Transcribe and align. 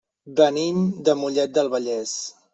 Venim 0.39 0.79
de 1.09 1.15
Mollet 1.21 1.55
del 1.59 1.71
Vallès. 1.77 2.19